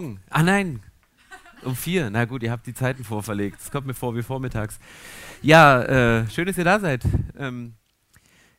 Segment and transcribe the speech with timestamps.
[0.00, 0.20] morgen.
[0.30, 0.80] Ah nein,
[1.62, 2.08] um vier.
[2.10, 3.60] Na gut, ihr habt die Zeiten vorverlegt.
[3.60, 4.78] Es kommt mir vor wie vormittags.
[5.42, 7.02] Ja, äh, schön, dass ihr da seid.
[7.36, 7.74] Ähm,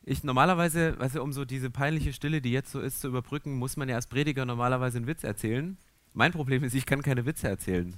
[0.04, 3.56] ich normalerweise, weißt du, um so diese peinliche Stille, die jetzt so ist, zu überbrücken,
[3.56, 5.76] muss man ja als Prediger normalerweise einen Witz erzählen.
[6.12, 7.94] Mein Problem ist, ich kann keine Witze erzählen.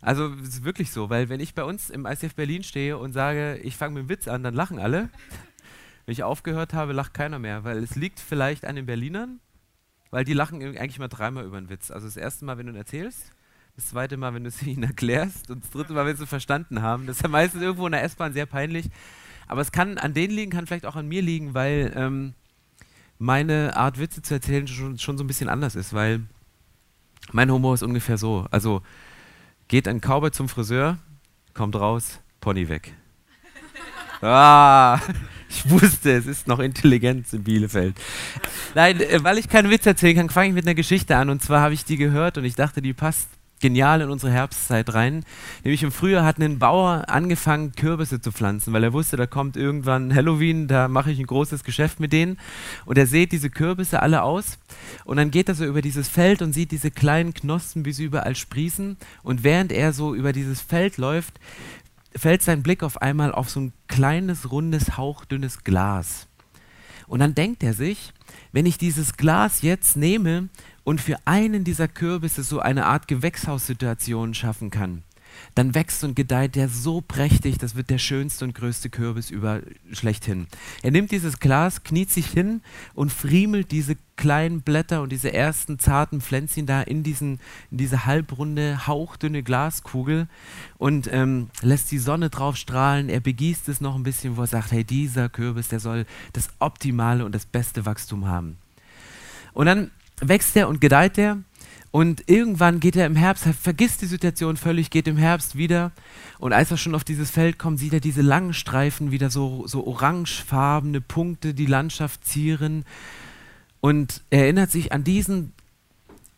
[0.00, 3.12] Also es ist wirklich so, weil wenn ich bei uns im ICF Berlin stehe und
[3.12, 5.10] sage, ich fange mit dem Witz an, dann lachen alle.
[6.06, 9.40] Wenn ich aufgehört habe, lacht keiner mehr, weil es liegt vielleicht an den Berlinern,
[10.10, 11.90] weil die lachen eigentlich mal dreimal über einen Witz.
[11.90, 13.30] Also das erste Mal, wenn du ihn erzählst,
[13.76, 16.28] das zweite Mal, wenn du es ihnen erklärst und das dritte Mal, wenn sie es
[16.28, 17.06] verstanden haben.
[17.06, 18.90] Das ist ja meistens irgendwo in der S-Bahn sehr peinlich.
[19.46, 22.34] Aber es kann an denen liegen, kann vielleicht auch an mir liegen, weil ähm,
[23.18, 26.22] meine Art Witze zu erzählen schon, schon so ein bisschen anders ist, weil
[27.32, 28.46] mein Humor ist ungefähr so.
[28.50, 28.82] Also
[29.68, 30.98] geht ein Cowboy zum Friseur,
[31.54, 32.94] kommt raus, Pony weg.
[34.22, 35.00] Ah,
[35.50, 37.96] ich wusste, es ist noch Intelligenz in Bielefeld.
[38.74, 41.28] Nein, äh, weil ich keinen Witz erzählen kann, fange ich mit einer Geschichte an.
[41.28, 43.28] Und zwar habe ich die gehört und ich dachte, die passt
[43.60, 45.24] genial in unsere Herbstzeit rein.
[45.64, 49.56] Nämlich im Frühjahr hat ein Bauer angefangen, Kürbisse zu pflanzen, weil er wusste, da kommt
[49.56, 52.38] irgendwann Halloween, da mache ich ein großes Geschäft mit denen.
[52.86, 54.58] Und er sieht diese Kürbisse alle aus.
[55.04, 58.04] Und dann geht er so über dieses Feld und sieht diese kleinen Knospen, wie sie
[58.04, 58.96] überall sprießen.
[59.22, 61.38] Und während er so über dieses Feld läuft,
[62.14, 66.26] fällt sein Blick auf einmal auf so ein kleines, rundes, hauchdünnes Glas.
[67.06, 68.12] Und dann denkt er sich,
[68.52, 70.48] wenn ich dieses Glas jetzt nehme
[70.84, 75.02] und für einen dieser Kürbisse so eine Art Gewächshaussituation schaffen kann,
[75.54, 79.60] dann wächst und gedeiht der so prächtig, das wird der schönste und größte Kürbis über
[79.92, 80.46] schlechthin.
[80.82, 82.62] Er nimmt dieses Glas, kniet sich hin
[82.94, 88.04] und friemelt diese kleinen Blätter und diese ersten zarten Pflänzchen da in, diesen, in diese
[88.04, 90.28] halbrunde, hauchdünne Glaskugel
[90.76, 93.08] und ähm, lässt die Sonne drauf strahlen.
[93.08, 96.50] Er begießt es noch ein bisschen, wo er sagt, hey, dieser Kürbis, der soll das
[96.58, 98.58] optimale und das beste Wachstum haben.
[99.54, 99.90] Und dann
[100.20, 101.38] wächst er und gedeiht er
[101.92, 105.90] und irgendwann geht er im Herbst, er vergisst die Situation völlig, geht im Herbst wieder.
[106.38, 109.66] Und als er schon auf dieses Feld kommt, sieht er diese langen Streifen, wieder so,
[109.66, 112.84] so orangefarbene Punkte, die Landschaft zieren.
[113.80, 115.52] Und er erinnert sich an diesen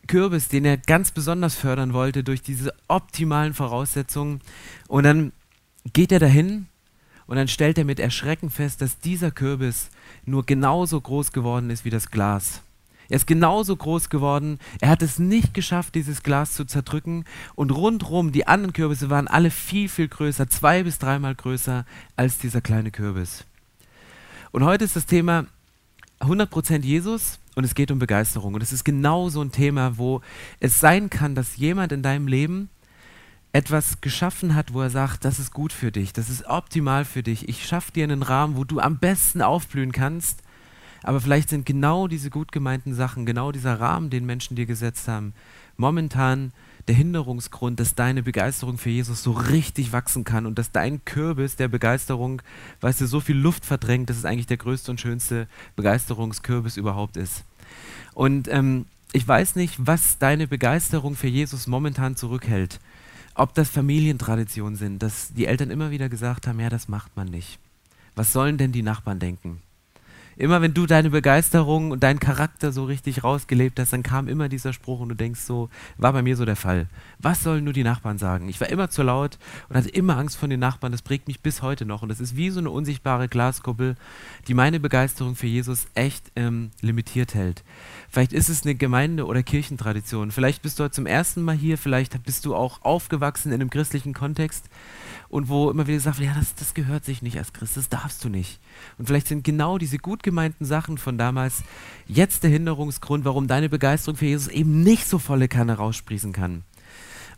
[0.07, 4.41] Kürbis, den er ganz besonders fördern wollte, durch diese optimalen Voraussetzungen.
[4.89, 5.33] Und dann
[5.93, 6.67] geht er dahin
[7.27, 9.91] und dann stellt er mit Erschrecken fest, dass dieser Kürbis
[10.25, 12.63] nur genauso groß geworden ist wie das Glas.
[13.13, 14.59] Er ist genauso groß geworden.
[14.81, 17.27] Er hat es nicht geschafft, dieses Glas zu zerdrücken.
[17.55, 21.85] Und rundherum, die anderen Kürbisse waren alle viel, viel größer, zwei bis dreimal größer
[22.17, 23.45] als dieser kleine Kürbis.
[24.51, 25.45] Und heute ist das Thema
[26.21, 28.55] 100% Jesus und es geht um Begeisterung.
[28.55, 30.23] Und es ist genau so ein Thema, wo
[30.59, 32.71] es sein kann, dass jemand in deinem Leben
[33.53, 37.23] etwas geschaffen hat, wo er sagt, das ist gut für dich, das ist optimal für
[37.23, 37.47] dich.
[37.47, 40.43] Ich schaffe dir einen Rahmen, wo du am besten aufblühen kannst.
[41.03, 45.09] Aber vielleicht sind genau diese gut gemeinten Sachen, genau dieser Rahmen, den Menschen dir gesetzt
[45.09, 45.35] haben,
[45.77, 46.53] momentan
[46.89, 51.57] der Hinderungsgrund, dass deine Begeisterung für Jesus so richtig wachsen kann und dass dein Kürbis
[51.57, 52.43] der Begeisterung,
[52.81, 55.47] weißt du, so viel Luft verdrängt, dass es eigentlich der größte und schönste
[55.77, 57.45] Begeisterungskürbis überhaupt ist.
[58.15, 62.81] Und ähm, ich weiß nicht, was deine Begeisterung für Jesus momentan zurückhält.
[63.35, 67.29] Ob das Familientraditionen sind, dass die Eltern immer wieder gesagt haben, ja, das macht man
[67.29, 67.59] nicht.
[68.15, 69.63] Was sollen denn die Nachbarn denken?
[70.37, 74.49] Immer wenn du deine Begeisterung und deinen Charakter so richtig rausgelebt hast, dann kam immer
[74.49, 76.87] dieser Spruch und du denkst so, war bei mir so der Fall.
[77.19, 78.49] Was sollen nur die Nachbarn sagen?
[78.49, 79.39] Ich war immer zu laut
[79.69, 80.93] und hatte immer Angst vor den Nachbarn.
[80.93, 82.03] Das prägt mich bis heute noch.
[82.03, 83.97] Und das ist wie so eine unsichtbare Glaskuppel,
[84.49, 87.63] die meine Begeisterung für Jesus echt ähm, limitiert hält.
[88.09, 90.31] Vielleicht ist es eine Gemeinde- oder Kirchentradition.
[90.31, 91.79] Vielleicht bist du heute zum ersten Mal hier.
[91.79, 94.69] Vielleicht bist du auch aufgewachsen in einem christlichen Kontext
[95.33, 97.89] und wo immer wieder gesagt wird, ja, das, das gehört sich nicht als Christ, das
[97.89, 98.61] darfst du nicht.
[98.99, 101.65] Und vielleicht sind genau diese gut gemeinten Sachen von damals
[102.07, 106.65] jetzt der Hinderungsgrund, warum deine Begeisterung für Jesus eben nicht so volle Kanne raussprießen kann.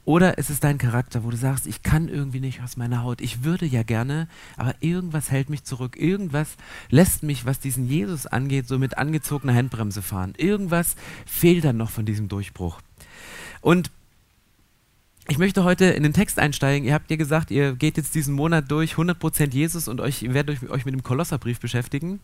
[0.05, 3.20] Oder es ist dein Charakter, wo du sagst, ich kann irgendwie nicht aus meiner Haut.
[3.20, 4.26] Ich würde ja gerne,
[4.56, 5.96] aber irgendwas hält mich zurück.
[5.96, 6.56] Irgendwas
[6.91, 10.35] lässt mich, was diesen Jesus angeht, so mit angezogener Handbremse fahren.
[10.37, 10.96] Irgendwas
[11.26, 12.81] fehlt dann noch von diesem Durchbruch.
[13.61, 13.93] Und
[15.26, 16.87] ich möchte heute in den Text einsteigen.
[16.87, 20.62] Ihr habt ja gesagt, ihr geht jetzt diesen Monat durch 100% Jesus und euch, werdet
[20.62, 22.21] euch, euch mit dem Kolosserbrief beschäftigen.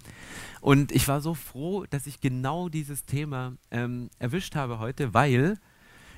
[0.61, 5.58] Und ich war so froh, dass ich genau dieses Thema ähm, erwischt habe heute, weil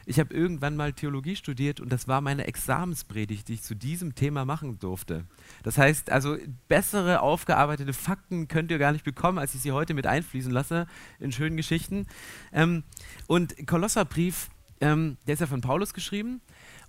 [0.06, 4.16] ich habe irgendwann mal Theologie studiert und das war meine Examenspredigt, die ich zu diesem
[4.16, 5.24] Thema machen durfte.
[5.62, 6.36] Das heißt, also
[6.66, 10.88] bessere aufgearbeitete Fakten könnt ihr gar nicht bekommen, als ich sie heute mit einfließen lasse
[11.20, 12.08] in schönen Geschichten.
[12.52, 12.82] Ähm,
[13.28, 14.48] und Kolosserbrief,
[14.80, 16.40] ähm, der ist ja von Paulus geschrieben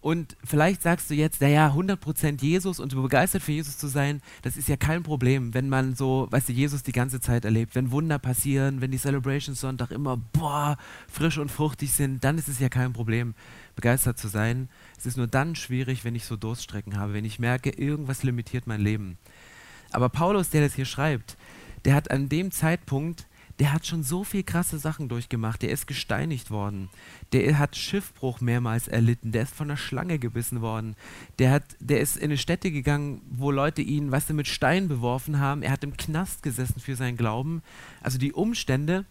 [0.04, 4.58] Und vielleicht sagst du jetzt, naja, 100% Jesus und begeistert für Jesus zu sein, das
[4.58, 7.74] ist ja kein Problem, wenn man so, weißt du, Jesus die ganze Zeit erlebt.
[7.74, 10.76] Wenn Wunder passieren, wenn die Celebrations Sonntag immer, boah,
[11.08, 13.34] frisch und fruchtig sind, dann ist es ja kein Problem,
[13.78, 14.68] begeistert zu sein.
[14.98, 18.68] Es ist nur dann schwierig, wenn ich so Durststrecken habe, wenn ich merke, irgendwas limitiert
[18.68, 19.18] mein Leben.
[19.92, 21.38] Aber Paulus, der das hier schreibt,
[21.86, 23.26] der hat an dem Zeitpunkt
[23.64, 25.62] der hat schon so viel krasse Sachen durchgemacht.
[25.62, 26.90] Der ist gesteinigt worden.
[27.32, 29.32] Der hat Schiffbruch mehrmals erlitten.
[29.32, 30.98] Der ist von einer Schlange gebissen worden.
[31.40, 34.90] Der, hat, der ist in eine Stätte gegangen, wo Leute ihn, weißt du, mit Steinen
[34.90, 35.64] beworfen haben.
[35.64, 37.64] Er hat im Knast gesessen für seinen Glauben.
[38.02, 39.06] Also die Umstände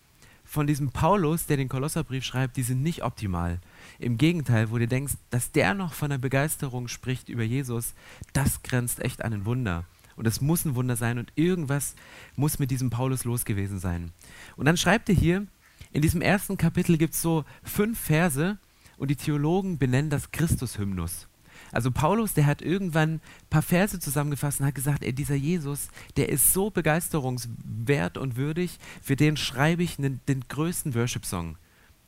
[0.44, 3.58] von diesem Paulus, der den Kolosserbrief schreibt, die sind nicht optimal.
[3.99, 7.94] Im Gegenteil, wo du denkst, dass der noch von der Begeisterung spricht über Jesus,
[8.34, 9.87] das grenzt echt an ein Wunder.
[10.17, 11.94] Und es muss ein Wunder sein und irgendwas
[12.37, 14.12] muss mit diesem Paulus los gewesen sein.
[14.56, 15.47] Und dann schreibt er hier,
[15.93, 18.59] in diesem ersten Kapitel gibt es so fünf Verse
[18.97, 21.29] und die Theologen benennen das Christus-Hymnus.
[21.70, 25.88] Also Paulus, der hat irgendwann ein paar Verse zusammengefasst und hat gesagt, ey, dieser Jesus,
[26.17, 31.56] der ist so begeisterungswert und würdig, für den schreibe ich den, den größten Worship-Song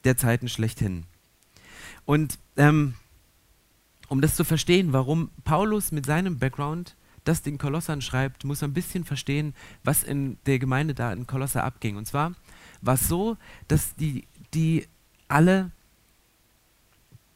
[0.04, 1.04] der Zeiten schlechthin.
[2.04, 2.94] Und ähm,
[4.08, 8.74] um das zu verstehen, warum Paulus mit seinem Background das den Kolossern schreibt, muss ein
[8.74, 11.96] bisschen verstehen, was in der Gemeinde da in Kolosser abging.
[11.96, 12.34] Und zwar
[12.82, 13.36] war es so,
[13.68, 14.86] dass die, die
[15.28, 15.70] alle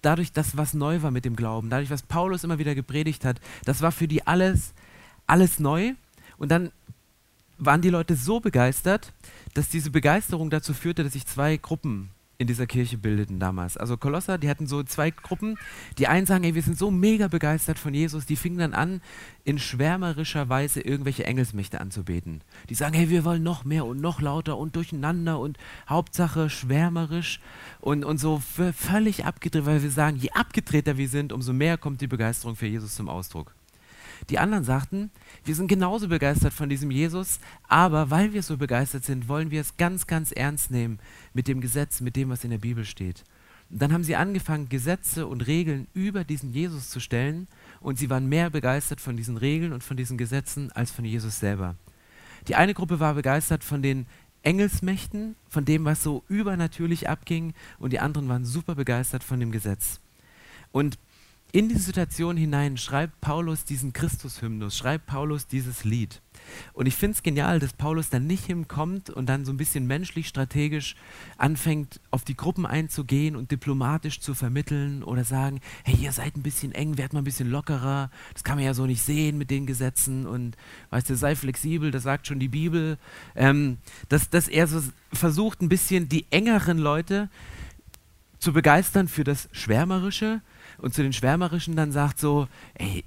[0.02, 3.40] dadurch, dass was neu war mit dem Glauben, dadurch, was Paulus immer wieder gepredigt hat,
[3.64, 4.75] das war für die alles,
[5.26, 5.94] alles neu.
[6.37, 6.70] Und dann
[7.58, 9.12] waren die Leute so begeistert,
[9.55, 13.76] dass diese Begeisterung dazu führte, dass sich zwei Gruppen in dieser Kirche bildeten damals.
[13.76, 15.58] Also Kolosser, die hatten so zwei Gruppen.
[15.99, 19.00] Die einen sagen, ey, wir sind so mega begeistert von Jesus, die fingen dann an,
[19.43, 22.43] in schwärmerischer Weise irgendwelche Engelsmächte anzubeten.
[22.70, 25.58] Die sagen, hey, wir wollen noch mehr und noch lauter und durcheinander und
[25.88, 27.40] Hauptsache schwärmerisch
[27.81, 28.41] und, und so
[28.73, 32.67] völlig abgedreht, weil wir sagen, je abgedrehter wir sind, umso mehr kommt die Begeisterung für
[32.67, 33.57] Jesus zum Ausdruck.
[34.30, 35.10] Die anderen sagten,
[35.44, 39.60] wir sind genauso begeistert von diesem Jesus, aber weil wir so begeistert sind, wollen wir
[39.60, 40.98] es ganz, ganz ernst nehmen
[41.32, 43.25] mit dem Gesetz, mit dem, was in der Bibel steht.
[43.70, 47.48] Und dann haben sie angefangen, Gesetze und Regeln über diesen Jesus zu stellen
[47.80, 51.38] und sie waren mehr begeistert von diesen Regeln und von diesen Gesetzen als von Jesus
[51.38, 51.74] selber.
[52.48, 54.06] Die eine Gruppe war begeistert von den
[54.42, 59.52] Engelsmächten, von dem, was so übernatürlich abging und die anderen waren super begeistert von dem
[59.52, 60.00] Gesetz.
[60.70, 60.98] Und
[61.50, 66.20] in diese Situation hinein schreibt Paulus diesen Christus-Hymnus, schreibt Paulus dieses Lied.
[66.72, 69.86] Und ich finde es genial, dass Paulus dann nicht hinkommt und dann so ein bisschen
[69.86, 70.94] menschlich, strategisch
[71.36, 76.42] anfängt, auf die Gruppen einzugehen und diplomatisch zu vermitteln oder sagen, hey, ihr seid ein
[76.42, 79.50] bisschen eng, werdet mal ein bisschen lockerer, das kann man ja so nicht sehen mit
[79.50, 80.56] den Gesetzen und
[80.90, 82.98] weißt du, sei flexibel, das sagt schon die Bibel.
[83.34, 83.78] Ähm,
[84.08, 87.30] dass, dass er so versucht, ein bisschen die engeren Leute
[88.38, 90.42] zu begeistern für das Schwärmerische
[90.78, 93.04] und zu den Schwärmerischen dann sagt so, ey,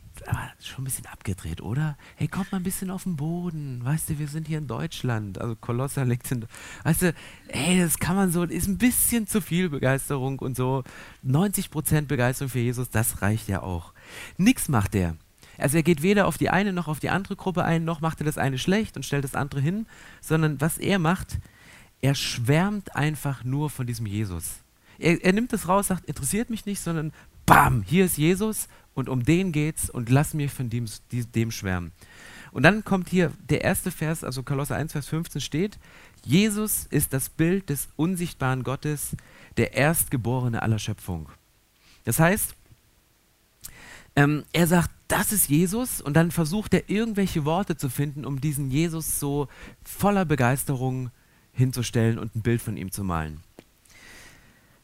[0.59, 1.97] schon ein bisschen abgedreht, oder?
[2.15, 3.83] Hey, kommt mal ein bisschen auf den Boden.
[3.83, 5.39] Weißt du, wir sind hier in Deutschland.
[5.39, 6.45] Also Kolosser liegt in.
[6.83, 7.13] Weißt du,
[7.47, 10.83] ey, das kann man so, ist ein bisschen zu viel Begeisterung und so.
[11.25, 13.93] 90% Begeisterung für Jesus, das reicht ja auch.
[14.37, 15.15] Nix macht er.
[15.57, 18.21] Also er geht weder auf die eine noch auf die andere Gruppe ein, noch macht
[18.21, 19.85] er das eine schlecht und stellt das andere hin,
[20.19, 21.39] sondern was er macht,
[22.01, 24.61] er schwärmt einfach nur von diesem Jesus.
[24.97, 27.11] Er, er nimmt das raus, sagt, interessiert mich nicht, sondern
[27.51, 31.91] bam, hier ist Jesus und um den geht's und lass mich von dem, dem schwärmen.
[32.53, 35.77] Und dann kommt hier der erste Vers, also Kolosser 1, Vers 15 steht,
[36.23, 39.17] Jesus ist das Bild des unsichtbaren Gottes,
[39.57, 41.27] der Erstgeborene aller Schöpfung.
[42.05, 42.55] Das heißt,
[44.15, 48.39] ähm, er sagt, das ist Jesus und dann versucht er irgendwelche Worte zu finden, um
[48.39, 49.49] diesen Jesus so
[49.83, 51.11] voller Begeisterung
[51.51, 53.41] hinzustellen und ein Bild von ihm zu malen.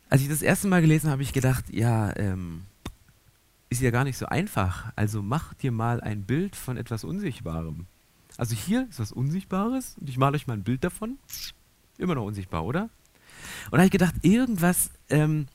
[0.10, 2.64] Als ich das erste Mal gelesen habe, habe ich gedacht, ja, ähm,
[3.70, 4.92] ist ja gar nicht so einfach.
[4.96, 7.86] Also mach dir mal ein Bild von etwas Unsichtbarem.
[8.38, 11.18] Also hier ist was Unsichtbares und ich male euch mal ein Bild davon.
[11.98, 12.84] Immer noch unsichtbar, oder?
[13.66, 15.48] Und da habe ich gedacht, irgendwas ähm,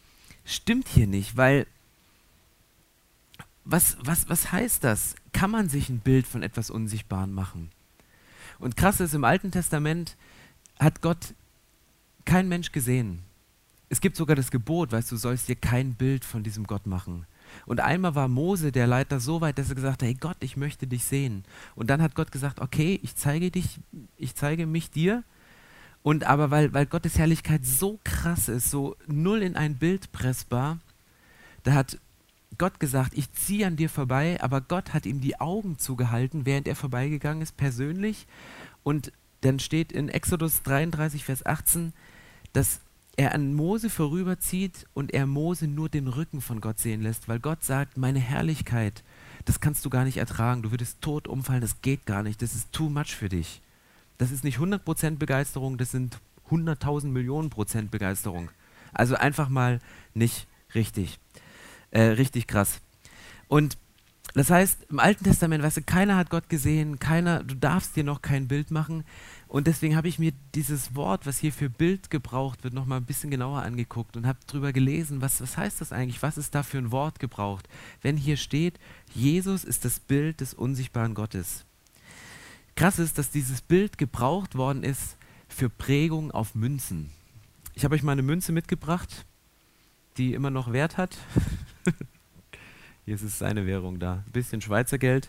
[0.45, 1.67] stimmt hier nicht, weil
[3.65, 5.15] was, was, was heißt das?
[5.33, 7.71] Kann man sich ein Bild von etwas Unsichtbarem machen?
[8.59, 10.17] Und krass ist, im Alten Testament
[10.79, 11.35] hat Gott
[12.25, 13.21] kein Mensch gesehen.
[13.93, 17.27] Es gibt sogar das Gebot, weißt du, sollst dir kein Bild von diesem Gott machen.
[17.67, 20.57] Und einmal war Mose, der Leiter, so weit, dass er gesagt hat, hey Gott, ich
[20.57, 21.45] möchte dich sehen.
[21.75, 23.81] Und dann hat Gott gesagt, okay, ich zeige dich,
[24.17, 25.25] ich zeige mich dir.
[26.03, 30.79] Und aber weil, weil Gottes Herrlichkeit so krass ist, so null in ein Bild pressbar,
[31.63, 31.99] da hat
[32.57, 36.67] Gott gesagt, ich ziehe an dir vorbei, aber Gott hat ihm die Augen zugehalten, während
[36.67, 38.27] er vorbeigegangen ist, persönlich.
[38.85, 41.93] Und dann steht in Exodus 33, Vers 18,
[42.55, 42.81] dass
[43.17, 47.41] er an Mose vorüberzieht und er Mose nur den Rücken von Gott sehen lässt, weil
[47.41, 49.05] Gott sagt, meine Herrlichkeit,
[49.45, 52.55] das kannst du gar nicht ertragen, du würdest tot umfallen, das geht gar nicht, das
[52.55, 53.61] ist too much für dich.
[54.19, 56.19] Das ist nicht 100% Begeisterung, das sind
[56.51, 58.51] 100.000 Millionen Prozent Begeisterung.
[58.93, 59.81] Also einfach mal
[60.15, 61.19] nicht richtig.
[61.91, 62.81] Äh, richtig krass.
[63.49, 63.77] Und
[64.35, 68.05] das heißt, im Alten Testament, weißt du, keiner hat Gott gesehen, keiner, du darfst dir
[68.05, 69.05] noch kein Bild machen.
[69.53, 73.05] Und deswegen habe ich mir dieses Wort, was hier für Bild gebraucht wird, nochmal ein
[73.05, 76.63] bisschen genauer angeguckt und habe drüber gelesen, was, was heißt das eigentlich, was ist da
[76.63, 77.69] für ein Wort gebraucht.
[78.01, 78.81] Wenn hier steht,
[79.13, 81.67] Jesus ist das Bild des unsichtbaren Gottes.
[82.77, 85.19] Krass ist, dass dieses Bild gebraucht worden ist
[85.51, 87.11] für Prägung auf Münzen.
[87.75, 89.27] Ich habe euch mal eine Münze mitgebracht,
[90.17, 91.19] die immer noch Wert hat.
[93.05, 94.25] Hier ist seine Währung da.
[94.27, 95.29] Ein bisschen Schweizer Geld.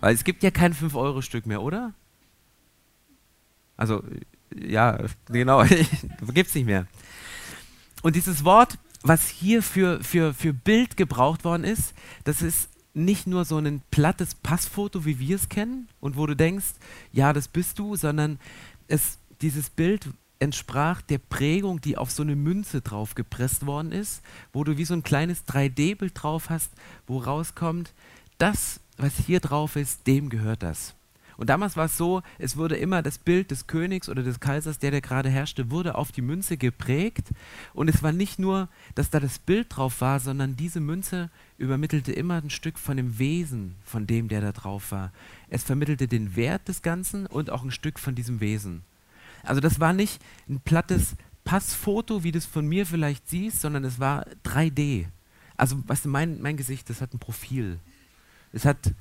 [0.00, 1.94] Weil es gibt ja kein 5-Euro-Stück mehr, oder?
[3.82, 4.04] Also,
[4.56, 4.96] ja,
[5.26, 5.64] genau,
[6.32, 6.86] gibt es nicht mehr.
[8.02, 13.26] Und dieses Wort, was hier für, für, für Bild gebraucht worden ist, das ist nicht
[13.26, 16.74] nur so ein plattes Passfoto, wie wir es kennen, und wo du denkst,
[17.10, 18.38] ja, das bist du, sondern
[18.86, 20.08] es, dieses Bild
[20.38, 24.22] entsprach der Prägung, die auf so eine Münze drauf gepresst worden ist,
[24.52, 26.70] wo du wie so ein kleines 3D-Bild drauf hast,
[27.08, 27.92] wo rauskommt,
[28.38, 30.94] das, was hier drauf ist, dem gehört das.
[31.36, 34.78] Und damals war es so, es wurde immer das Bild des Königs oder des Kaisers,
[34.78, 37.30] der, der gerade herrschte, wurde auf die Münze geprägt.
[37.74, 42.12] Und es war nicht nur, dass da das Bild drauf war, sondern diese Münze übermittelte
[42.12, 45.12] immer ein Stück von dem Wesen von dem, der da drauf war.
[45.48, 48.82] Es vermittelte den Wert des Ganzen und auch ein Stück von diesem Wesen.
[49.42, 53.84] Also das war nicht ein plattes Passfoto, wie du es von mir vielleicht siehst, sondern
[53.84, 55.06] es war 3D.
[55.56, 57.78] Also du, mein, mein Gesicht, das hat ein Profil.
[58.52, 58.92] Es hat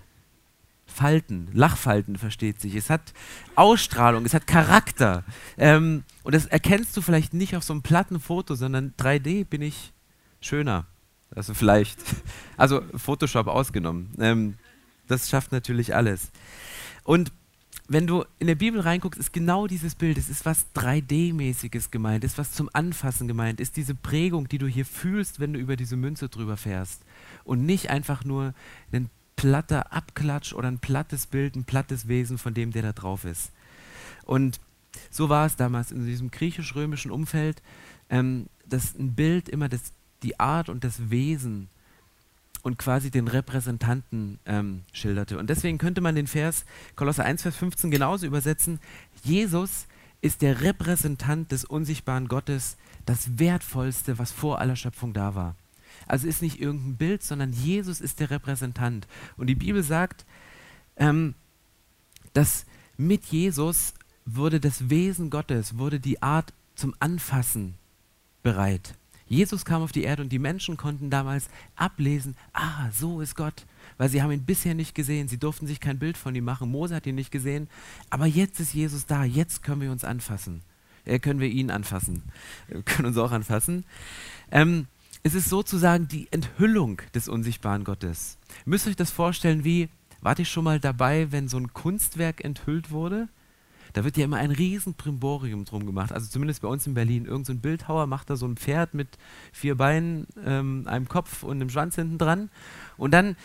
[0.86, 2.76] Falten, Lachfalten versteht sich.
[2.76, 3.14] Es hat
[3.56, 5.24] Ausstrahlung, es hat Charakter.
[5.58, 9.62] Ähm, und das erkennst du vielleicht nicht auf so einem platten Foto, sondern 3D bin
[9.62, 9.94] ich
[10.42, 10.86] schöner.
[11.34, 12.00] Also vielleicht.
[12.58, 14.12] Also Photoshop ausgenommen.
[14.20, 14.56] Ähm,
[15.08, 16.32] das schafft natürlich alles.
[17.04, 17.32] Und
[17.88, 22.24] wenn du in der Bibel reinguckst, ist genau dieses Bild, es ist was 3D-mäßiges gemeint,
[22.24, 25.76] ist was zum Anfassen gemeint, ist diese Prägung, die du hier fühlst, wenn du über
[25.76, 27.04] diese Münze drüber fährst.
[27.44, 28.54] Und nicht einfach nur
[28.94, 29.10] ein
[29.42, 33.52] platter Abklatsch oder ein plattes Bild, ein plattes Wesen von dem, der da drauf ist.
[34.24, 34.60] Und
[35.10, 37.64] so war es damals in diesem griechisch-römischen Umfeld,
[38.12, 41.70] ähm, dass ein Bild immer das, die Art und das Wesen
[42.62, 45.40] und quasi den Repräsentanten ähm, schilderte.
[45.40, 46.64] Und deswegen könnte man den Vers
[46.96, 48.80] Kolosser 1, Vers 15 genauso übersetzen.
[49.24, 49.88] Jesus
[50.22, 55.56] ist der Repräsentant des unsichtbaren Gottes, das Wertvollste, was vor aller Schöpfung da war.
[56.08, 59.08] Also ist nicht irgendein Bild, sondern Jesus ist der Repräsentant.
[59.38, 60.26] Und die Bibel sagt,
[60.98, 61.36] ähm,
[62.34, 62.66] dass
[62.98, 63.94] mit Jesus
[64.26, 67.76] wurde das Wesen Gottes, wurde die Art zum Anfassen
[68.44, 68.96] bereit.
[69.32, 73.66] Jesus kam auf die Erde und die Menschen konnten damals ablesen, ah, so ist Gott,
[73.98, 76.70] weil sie haben ihn bisher nicht gesehen, sie durften sich kein Bild von ihm machen,
[76.70, 77.70] Mose hat ihn nicht gesehen,
[78.10, 80.62] aber jetzt ist Jesus da, jetzt können wir uns anfassen,
[81.06, 82.24] äh, können wir ihn anfassen,
[82.68, 83.86] wir können uns auch anfassen.
[84.52, 84.88] Ähm,
[85.24, 88.38] es ist sozusagen die Enthüllung des unsichtbaren Gottes.
[88.66, 89.90] Ihr müsst euch das vorstellen wie,
[90.22, 93.28] wart ihr schon mal dabei, wenn so ein Kunstwerk enthüllt wurde?
[93.94, 96.14] Da wird ja immer ein riesen Primborium drum gemacht.
[96.14, 97.26] Also zumindest bei uns in Berlin.
[97.26, 99.10] Irgend so ein Bildhauer macht da so ein Pferd mit
[99.52, 102.50] vier Beinen, ähm, einem Kopf und einem Schwanz hinten dran.
[102.98, 103.36] Und dann,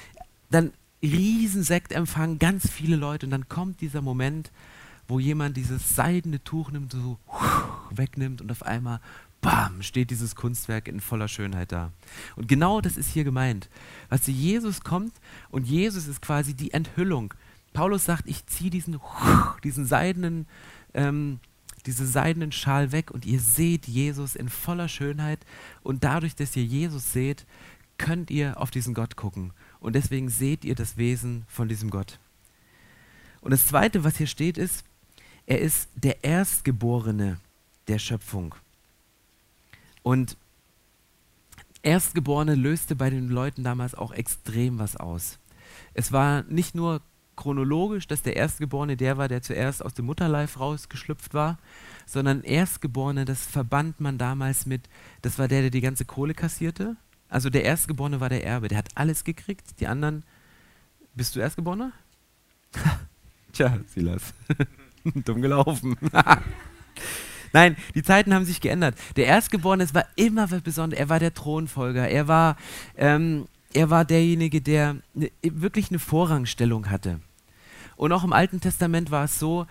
[0.51, 3.27] dann riesen Sektempfang, ganz viele Leute.
[3.27, 4.53] Und dann kommt dieser Moment,
[5.09, 7.19] wo jemand dieses seidene Tuch nimmt, so
[7.91, 9.01] wegnimmt und auf einmal,
[9.41, 11.93] bam, steht dieses Kunstwerk in voller Schönheit da.
[12.35, 13.69] Und genau das ist hier gemeint.
[14.09, 15.13] Was Jesus kommt
[15.51, 17.33] und Jesus ist quasi die Enthüllung
[17.77, 18.99] Paulus sagt, ich ziehe diesen,
[19.63, 20.47] diesen seidenen,
[20.95, 21.41] ähm,
[21.85, 25.41] diese seidenen Schal weg und ihr seht Jesus in voller Schönheit
[25.83, 27.45] und dadurch, dass ihr Jesus seht,
[27.99, 32.19] könnt ihr auf diesen Gott gucken und deswegen seht ihr das Wesen von diesem Gott.
[33.43, 34.83] Und das Zweite, was hier steht, ist,
[35.45, 37.39] er ist der Erstgeborene
[37.89, 38.55] der Schöpfung.
[40.07, 40.37] Und
[41.83, 45.41] Erstgeborene löste bei den Leuten damals auch extrem was aus.
[45.95, 47.01] Es war nicht nur
[47.35, 51.59] chronologisch, dass der Erstgeborene der war, der zuerst aus dem Mutterleib rausgeschlüpft war,
[52.07, 54.89] sondern Erstgeborene, das verband man damals mit,
[55.23, 56.95] das war der, der die ganze Kohle kassierte.
[57.29, 60.23] Also der Erstgeborene war der Erbe, der hat alles gekriegt, die anderen,
[61.17, 61.91] bist du Erstgeborener?
[63.53, 64.35] Tja, Silas,
[65.25, 65.97] dumm gelaufen.
[67.57, 68.97] Nein, die Zeiten haben sich geändert.
[69.17, 71.01] Der Erstgeborene, war immer was Besonderes.
[71.01, 72.07] Er war der Thronfolger.
[72.07, 72.59] Er war,
[72.99, 77.19] ähm, er war derjenige, der ne, wirklich eine Vorrangstellung hatte.
[77.97, 79.67] Und auch im Alten Testament war es so,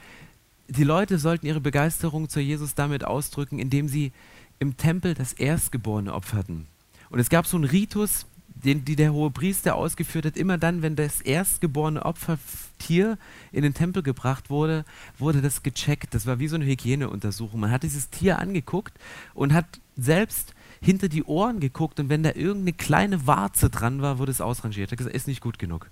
[0.67, 4.13] die Leute sollten ihre Begeisterung zu Jesus damit ausdrücken, indem sie
[4.57, 6.65] im Tempel das Erstgeborene opferten.
[7.11, 10.37] Und es gab so einen Ritus, den die der hohe Priester ausgeführt hat.
[10.37, 13.17] Immer dann, wenn das erstgeborene Opfertier
[13.51, 14.85] in den Tempel gebracht wurde,
[15.17, 16.13] wurde das gecheckt.
[16.13, 17.59] Das war wie so eine Hygieneuntersuchung.
[17.59, 18.93] Man hat dieses Tier angeguckt
[19.33, 24.19] und hat selbst hinter die Ohren geguckt und wenn da irgendeine kleine Warze dran war,
[24.19, 24.89] wurde es ausrangiert.
[24.89, 25.89] Er hat gesagt, ist nicht gut genug.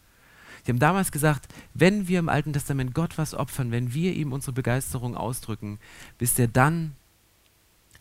[0.66, 4.32] Die haben damals gesagt, wenn wir im Alten Testament Gott was opfern, wenn wir ihm
[4.32, 5.80] unsere Begeisterung ausdrücken,
[6.18, 6.96] bis der dann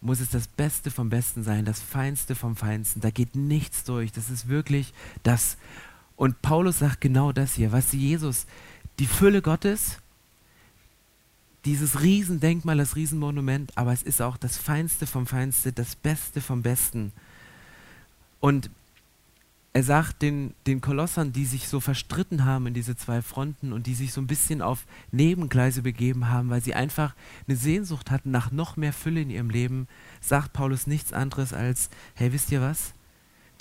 [0.03, 3.01] muss es das Beste vom Besten sein, das Feinste vom Feinsten.
[3.01, 4.13] Da geht nichts durch.
[4.13, 4.93] Das ist wirklich
[5.23, 5.57] das.
[6.17, 8.47] Und Paulus sagt genau das hier, was Jesus,
[8.99, 9.99] die Fülle Gottes,
[11.65, 16.63] dieses Riesendenkmal, das Riesenmonument, aber es ist auch das Feinste vom Feinste, das Beste vom
[16.63, 17.13] Besten.
[18.41, 18.71] Und
[19.75, 23.87] er sagt den, den Kolossern, die sich so verstritten haben in diese zwei Fronten und
[23.87, 27.15] die sich so ein bisschen auf Nebengleise begeben haben, weil sie einfach
[27.49, 29.89] eine Sehnsucht hatten nach noch mehr Fülle in ihrem Leben,
[30.21, 32.93] sagt Paulus nichts anderes als, hey, wisst ihr was?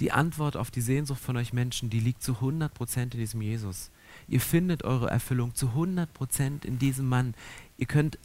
[0.02, 3.90] Die Antwort auf die Sehnsucht von euch Menschen, die liegt zu 100% in diesem Jesus.
[4.28, 7.36] Ihr findet eure Erfüllung zu 100% in diesem Mann.
[7.78, 8.18] Ihr könnt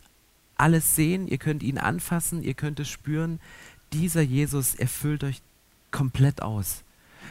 [0.56, 3.38] alles sehen, ihr könnt ihn anfassen, ihr könnt es spüren.
[3.92, 5.40] Dieser Jesus erfüllt euch
[5.92, 6.82] komplett aus.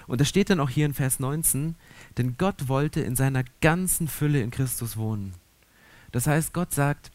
[0.07, 1.75] Und das steht dann auch hier in Vers 19,
[2.17, 5.33] denn Gott wollte in seiner ganzen Fülle in Christus wohnen.
[6.11, 7.11] Das heißt, Gott sagt,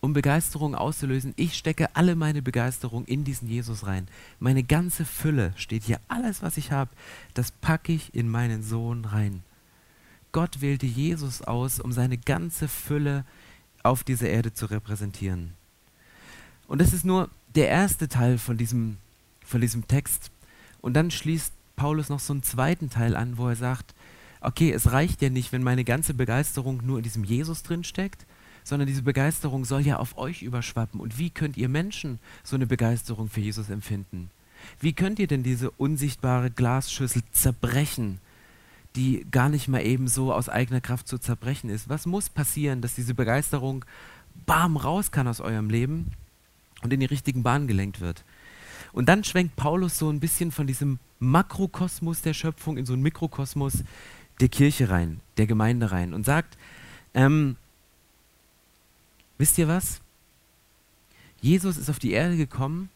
[0.00, 4.06] um Begeisterung auszulösen, ich stecke alle meine Begeisterung in diesen Jesus rein.
[4.38, 6.90] Meine ganze Fülle steht hier, alles, was ich habe,
[7.34, 9.42] das packe ich in meinen Sohn rein.
[10.30, 13.24] Gott wählte Jesus aus, um seine ganze Fülle
[13.82, 15.54] auf dieser Erde zu repräsentieren.
[16.68, 18.98] Und das ist nur der erste Teil von diesem,
[19.44, 20.30] von diesem Text.
[20.80, 23.94] Und dann schließt Paulus noch so einen zweiten Teil an, wo er sagt,
[24.40, 28.26] okay, es reicht ja nicht, wenn meine ganze Begeisterung nur in diesem Jesus drin steckt,
[28.64, 31.00] sondern diese Begeisterung soll ja auf euch überschwappen.
[31.00, 34.30] Und wie könnt ihr Menschen so eine Begeisterung für Jesus empfinden?
[34.80, 38.18] Wie könnt ihr denn diese unsichtbare Glasschüssel zerbrechen,
[38.96, 41.88] die gar nicht mal eben so aus eigener Kraft zu zerbrechen ist?
[41.88, 43.84] Was muss passieren, dass diese Begeisterung
[44.46, 46.12] bam raus kann aus eurem Leben
[46.82, 48.24] und in die richtigen Bahnen gelenkt wird?
[48.92, 53.02] Und dann schwenkt Paulus so ein bisschen von diesem Makrokosmos der Schöpfung in so einen
[53.02, 53.84] Mikrokosmos
[54.40, 56.56] der Kirche rein, der Gemeinde rein und sagt,
[57.14, 57.56] ähm,
[59.36, 60.00] wisst ihr was?
[61.40, 62.88] Jesus ist auf die Erde gekommen,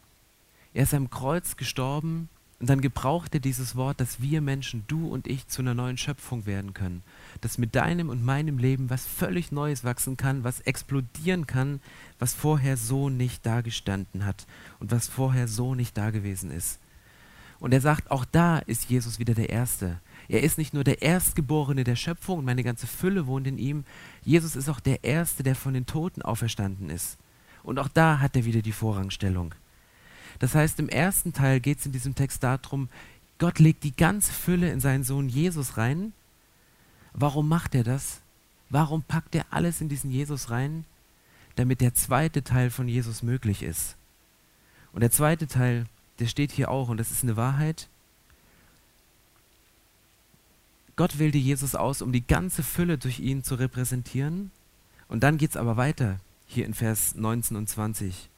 [0.73, 2.29] er ist am Kreuz gestorben
[2.63, 5.97] und dann gebraucht er dieses Wort, dass wir Menschen, du und ich, zu einer neuen
[5.97, 7.03] Schöpfung werden können.
[7.41, 11.81] Dass mit deinem und meinem Leben was völlig Neues wachsen kann, was explodieren kann,
[12.19, 14.47] was vorher so nicht dagestanden hat
[14.79, 16.79] und was vorher so nicht da gewesen ist.
[17.59, 19.99] Und er sagt, auch da ist Jesus wieder der Erste.
[20.29, 23.83] Er ist nicht nur der Erstgeborene der Schöpfung und meine ganze Fülle wohnt in ihm.
[24.23, 27.17] Jesus ist auch der Erste, der von den Toten auferstanden ist.
[27.61, 29.53] Und auch da hat er wieder die Vorrangstellung.
[30.39, 32.89] Das heißt, im ersten Teil geht es in diesem Text darum,
[33.39, 36.13] Gott legt die ganze Fülle in seinen Sohn Jesus rein.
[37.13, 38.21] Warum macht er das?
[38.69, 40.85] Warum packt er alles in diesen Jesus rein?
[41.55, 43.95] Damit der zweite Teil von Jesus möglich ist.
[44.93, 45.85] Und der zweite Teil,
[46.19, 47.87] der steht hier auch, und das ist eine Wahrheit.
[50.95, 54.51] Gott wählte Jesus aus, um die ganze Fülle durch ihn zu repräsentieren.
[55.07, 58.29] Und dann geht es aber weiter, hier in Vers 19 und 20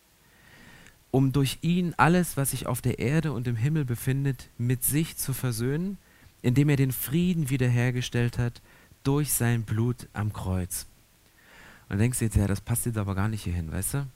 [1.16, 5.16] um durch ihn alles, was sich auf der Erde und im Himmel befindet, mit sich
[5.16, 5.98] zu versöhnen,
[6.42, 8.62] indem er den Frieden wiederhergestellt hat
[9.06, 10.88] durch sein Blut am Kreuz.
[11.84, 14.08] Und dann denkst du jetzt, ja, das passt jetzt aber gar nicht hierhin, weißt du?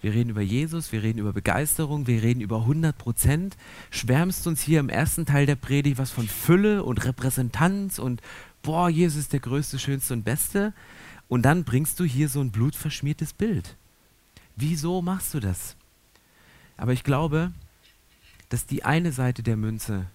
[0.00, 3.54] Wir reden über Jesus, wir reden über Begeisterung, wir reden über 100 Prozent.
[3.90, 8.22] Schwärmst uns hier im ersten Teil der Predigt was von Fülle und Repräsentanz und
[8.62, 10.72] boah, Jesus ist der Größte, Schönste und Beste.
[11.28, 13.76] Und dann bringst du hier so ein blutverschmiertes Bild.
[14.56, 15.75] Wieso machst du das?
[16.76, 17.52] Aber ich glaube,
[18.48, 20.06] dass die eine Seite der Münze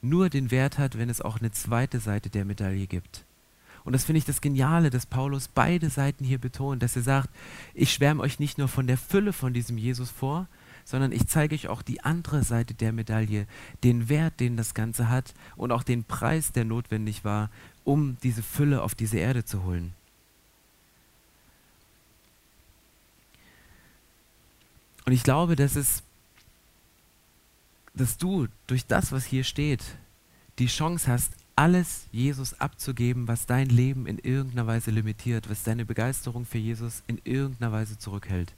[0.00, 3.24] nur den Wert hat, wenn es auch eine zweite Seite der Medaille gibt.
[3.84, 7.30] Und das finde ich das Geniale, dass Paulus beide Seiten hier betont, dass er sagt,
[7.74, 10.46] ich schwärme euch nicht nur von der Fülle von diesem Jesus vor,
[10.84, 13.46] sondern ich zeige euch auch die andere Seite der Medaille,
[13.84, 17.50] den Wert, den das Ganze hat und auch den Preis, der notwendig war,
[17.84, 19.94] um diese Fülle auf diese Erde zu holen.
[25.08, 26.02] Und ich glaube, dass es,
[27.94, 29.82] dass du durch das, was hier steht,
[30.58, 35.86] die Chance hast, alles Jesus abzugeben, was dein Leben in irgendeiner Weise limitiert, was deine
[35.86, 38.52] Begeisterung für Jesus in irgendeiner Weise zurückhält.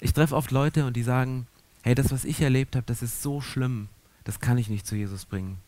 [0.00, 1.46] Ich treffe oft Leute und die sagen,
[1.82, 3.90] hey, das, was ich erlebt habe, das ist so schlimm,
[4.24, 5.58] das kann ich nicht zu Jesus bringen.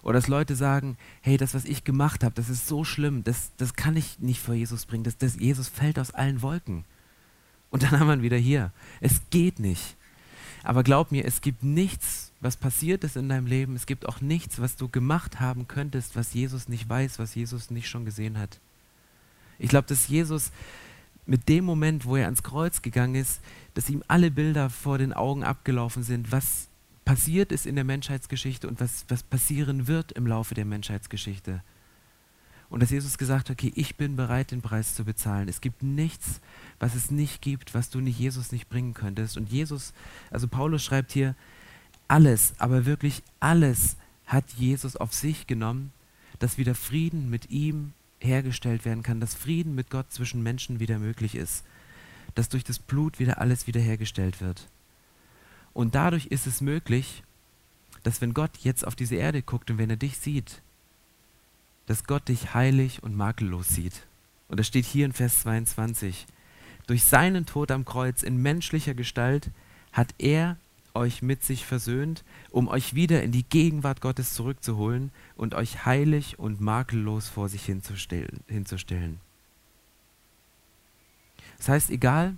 [0.00, 3.50] Oder dass Leute sagen, hey, das, was ich gemacht habe, das ist so schlimm, das,
[3.58, 6.86] das kann ich nicht vor Jesus bringen, das, das Jesus fällt aus allen Wolken.
[7.74, 8.70] Und dann haben wir ihn wieder hier.
[9.00, 9.96] Es geht nicht.
[10.62, 13.74] Aber glaub mir, es gibt nichts, was passiert ist in deinem Leben.
[13.74, 17.72] Es gibt auch nichts, was du gemacht haben könntest, was Jesus nicht weiß, was Jesus
[17.72, 18.60] nicht schon gesehen hat.
[19.58, 20.52] Ich glaube, dass Jesus
[21.26, 23.40] mit dem Moment, wo er ans Kreuz gegangen ist,
[23.74, 26.68] dass ihm alle Bilder vor den Augen abgelaufen sind, was
[27.04, 31.60] passiert ist in der Menschheitsgeschichte und was, was passieren wird im Laufe der Menschheitsgeschichte.
[32.74, 35.48] Und dass Jesus gesagt hat, okay, ich bin bereit, den Preis zu bezahlen.
[35.48, 36.40] Es gibt nichts,
[36.80, 39.36] was es nicht gibt, was du nicht Jesus nicht bringen könntest.
[39.36, 39.92] Und Jesus,
[40.32, 41.36] also Paulus schreibt hier,
[42.08, 43.94] alles, aber wirklich alles
[44.26, 45.92] hat Jesus auf sich genommen,
[46.40, 50.98] dass wieder Frieden mit ihm hergestellt werden kann, dass Frieden mit Gott zwischen Menschen wieder
[50.98, 51.62] möglich ist,
[52.34, 54.66] dass durch das Blut wieder alles wiederhergestellt wird.
[55.74, 57.22] Und dadurch ist es möglich,
[58.02, 60.60] dass wenn Gott jetzt auf diese Erde guckt und wenn er dich sieht,
[61.86, 64.06] dass Gott dich heilig und makellos sieht.
[64.48, 66.26] Und das steht hier in Vers 22.
[66.86, 69.50] Durch seinen Tod am Kreuz in menschlicher Gestalt
[69.92, 70.56] hat er
[70.94, 76.38] euch mit sich versöhnt, um euch wieder in die Gegenwart Gottes zurückzuholen und euch heilig
[76.38, 79.20] und makellos vor sich hinzustellen.
[81.58, 82.36] Das heißt, egal,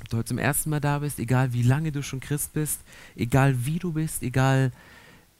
[0.00, 2.80] ob du heute zum ersten Mal da bist, egal wie lange du schon Christ bist,
[3.16, 4.72] egal wie du bist, egal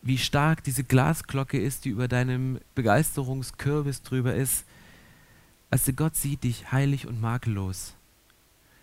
[0.03, 4.65] wie stark diese Glasglocke ist, die über deinem Begeisterungskürbis drüber ist,
[5.71, 7.95] also Gott sieht dich heilig und makellos.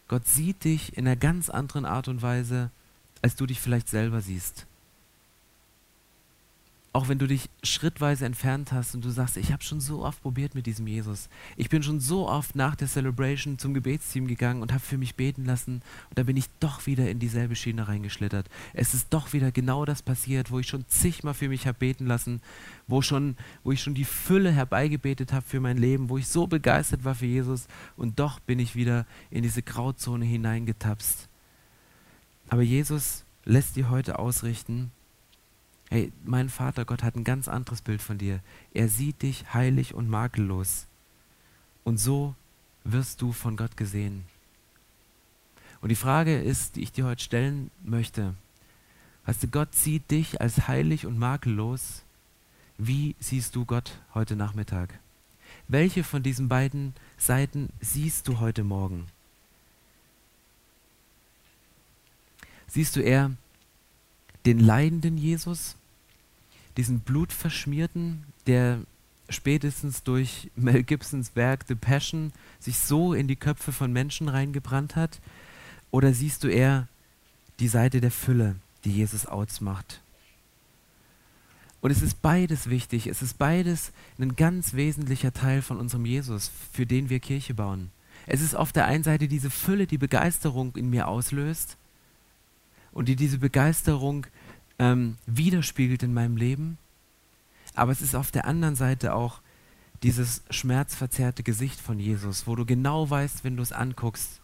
[0.07, 2.69] Gott sieht dich in einer ganz anderen Art und Weise,
[3.21, 4.67] als du dich vielleicht selber siehst
[6.95, 10.21] auch wenn du dich schrittweise entfernt hast und du sagst, ich habe schon so oft
[10.21, 11.27] probiert mit diesem Jesus.
[11.57, 15.15] Ich bin schon so oft nach der Celebration zum Gebetsteam gegangen und habe für mich
[15.15, 18.49] beten lassen und da bin ich doch wieder in dieselbe Schiene reingeschlittert.
[18.71, 22.05] Es ist doch wieder genau das passiert, wo ich schon zigmal für mich habe beten
[22.05, 22.41] lassen,
[22.87, 26.47] wo, schon, wo ich schon die Fülle herbeigebetet habe für mein Leben, wo ich so
[26.47, 31.27] begeistert war für Jesus und doch bin ich wieder in diese Grauzone hineingetapst.
[32.47, 34.91] Aber Jesus lässt dir heute ausrichten,
[35.89, 38.39] Hey, mein Vater Gott hat ein ganz anderes Bild von dir.
[38.73, 40.87] Er sieht dich heilig und makellos.
[41.83, 42.35] Und so
[42.83, 44.25] wirst du von Gott gesehen.
[45.81, 48.33] Und die Frage ist, die ich dir heute stellen möchte,
[49.25, 52.01] weißt du, Gott sieht dich als heilig und makellos.
[52.77, 54.99] Wie siehst du Gott heute Nachmittag?
[55.67, 59.05] Welche von diesen beiden Seiten siehst du heute Morgen?
[62.67, 63.31] Siehst du eher
[64.45, 65.75] den leidenden Jesus,
[66.77, 68.79] diesen blutverschmierten, der
[69.29, 74.95] spätestens durch Mel Gibsons Werk The Passion sich so in die Köpfe von Menschen reingebrannt
[74.95, 75.19] hat?
[75.91, 76.87] Oder siehst du eher
[77.59, 80.01] die Seite der Fülle, die Jesus ausmacht?
[81.81, 83.07] Und es ist beides wichtig.
[83.07, 87.91] Es ist beides ein ganz wesentlicher Teil von unserem Jesus, für den wir Kirche bauen.
[88.27, 91.77] Es ist auf der einen Seite diese Fülle, die Begeisterung in mir auslöst
[92.95, 94.25] und die diese Begeisterung
[94.79, 96.79] ähm, widerspiegelt in meinem Leben.
[97.75, 99.41] Aber es ist auf der anderen Seite auch
[100.01, 104.39] dieses schmerzverzerrte Gesicht von Jesus, wo du genau weißt, wenn du es anguckst,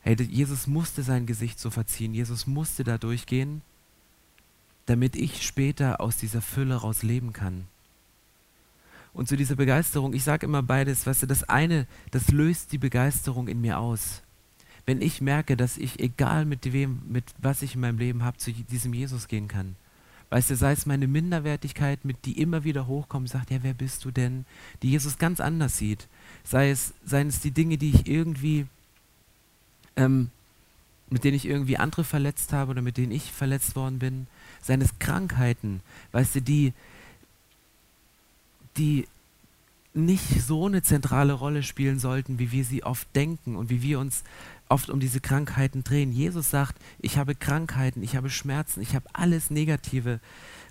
[0.00, 3.62] hey, Jesus musste sein Gesicht so verziehen, Jesus musste da durchgehen,
[4.86, 7.68] damit ich später aus dieser Fülle raus leben kann.
[9.12, 12.78] Und zu dieser Begeisterung, ich sage immer beides, weißt du, das eine, das löst die
[12.78, 14.22] Begeisterung in mir aus
[14.90, 18.38] wenn ich merke, dass ich, egal mit wem, mit was ich in meinem Leben habe,
[18.38, 19.76] zu diesem Jesus gehen kann.
[20.30, 24.04] Weißt du, sei es meine Minderwertigkeit, mit die immer wieder hochkommt, sagt, ja, wer bist
[24.04, 24.46] du denn?
[24.82, 26.08] Die Jesus ganz anders sieht.
[26.42, 28.66] Sei es, seien es die Dinge, die ich irgendwie,
[29.94, 30.32] ähm,
[31.08, 34.26] mit denen ich irgendwie andere verletzt habe oder mit denen ich verletzt worden bin.
[34.60, 36.72] Seien es Krankheiten, weißt du, die,
[38.76, 39.06] die
[39.94, 44.00] nicht so eine zentrale Rolle spielen sollten, wie wir sie oft denken und wie wir
[44.00, 44.24] uns
[44.70, 46.12] oft um diese Krankheiten drehen.
[46.12, 50.20] Jesus sagt, ich habe Krankheiten, ich habe Schmerzen, ich habe alles Negative,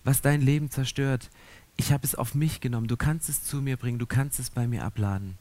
[0.04, 1.30] was dein Leben zerstört.
[1.76, 2.88] Ich habe es auf mich genommen.
[2.88, 5.38] Du kannst es zu mir bringen, du kannst es bei mir abladen.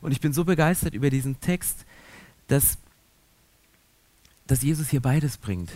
[0.00, 1.84] Und ich bin so begeistert über diesen Text,
[2.46, 2.78] dass,
[4.46, 5.70] dass Jesus hier beides bringt.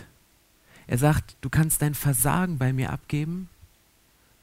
[0.87, 3.49] Er sagt, du kannst dein Versagen bei mir abgeben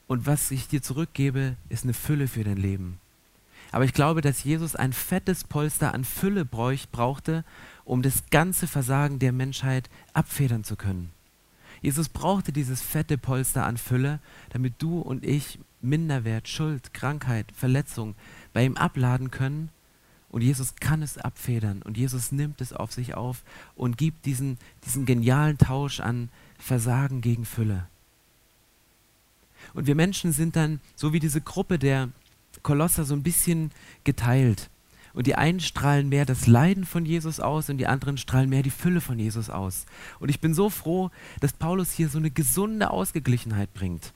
[0.07, 3.00] und was ich dir zurückgebe, ist eine Fülle für dein Leben.
[3.71, 7.43] Aber ich glaube, dass Jesus ein fettes Polster an Fülle brauchte,
[7.85, 11.11] um das ganze Versagen der Menschheit abfedern zu können.
[11.81, 18.13] Jesus brauchte dieses fette Polster an Fülle, damit du und ich Minderwert, Schuld, Krankheit, Verletzung
[18.53, 19.69] bei ihm abladen können.
[20.29, 23.43] Und Jesus kann es abfedern und Jesus nimmt es auf sich auf
[23.75, 27.87] und gibt diesen, diesen genialen Tausch an Versagen gegen Fülle.
[29.73, 32.09] Und wir Menschen sind dann, so wie diese Gruppe der
[32.63, 33.71] Kolosser, so ein bisschen
[34.03, 34.69] geteilt.
[35.13, 38.63] Und die einen strahlen mehr das Leiden von Jesus aus und die anderen strahlen mehr
[38.63, 39.85] die Fülle von Jesus aus.
[40.19, 41.11] Und ich bin so froh,
[41.41, 44.13] dass Paulus hier so eine gesunde Ausgeglichenheit bringt.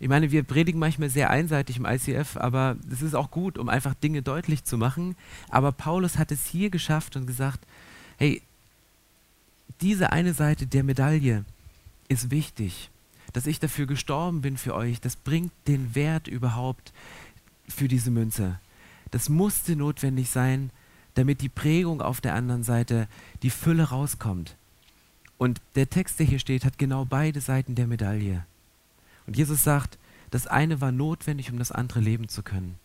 [0.00, 3.68] Ich meine, wir predigen manchmal sehr einseitig im ICF, aber das ist auch gut, um
[3.68, 5.16] einfach Dinge deutlich zu machen.
[5.48, 7.60] Aber Paulus hat es hier geschafft und gesagt,
[8.18, 8.42] hey,
[9.80, 11.44] diese eine Seite der Medaille
[12.08, 12.90] ist wichtig.
[13.34, 16.94] Dass ich dafür gestorben bin für euch, das bringt den Wert überhaupt
[17.68, 18.58] für diese Münze.
[19.10, 20.70] Das musste notwendig sein,
[21.14, 23.06] damit die Prägung auf der anderen Seite,
[23.42, 24.56] die Fülle rauskommt.
[25.36, 28.44] Und der Text, der hier steht, hat genau beide Seiten der Medaille.
[29.26, 29.98] Und Jesus sagt,
[30.30, 32.76] das eine war notwendig, um das andere leben zu können.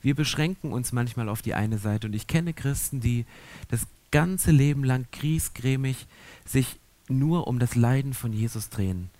[0.00, 2.06] Wir beschränken uns manchmal auf die eine Seite.
[2.06, 3.24] Und ich kenne Christen, die
[3.68, 6.06] das ganze Leben lang griesgrämig
[6.44, 9.10] sich nur um das Leiden von Jesus drehen.